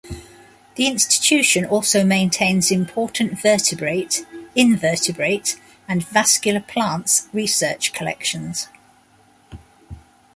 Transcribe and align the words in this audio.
The 0.77 0.87
institution 0.87 1.63
also 1.63 2.03
maintains 2.03 2.71
important 2.71 3.39
vertebrate, 3.39 4.25
invertebrate, 4.55 5.59
and 5.87 6.01
vascular 6.03 6.59
plants 6.61 7.29
research 7.31 7.93
collections. 7.93 8.67